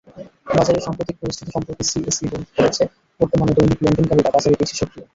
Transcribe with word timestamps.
বাজারের 0.49 0.85
সাম্প্রতিক 0.85 1.15
পরিস্থিতি 1.19 1.49
সম্পর্কে 1.51 1.83
সিএসই 1.83 2.27
বলেছে, 2.31 2.83
বর্তমানে 3.19 3.51
দৈনিক 3.57 3.79
লেনদেনকারীরা 3.83 4.33
বাজারে 4.35 4.55
বেশি 4.61 4.75
সক্রিয়। 4.79 5.05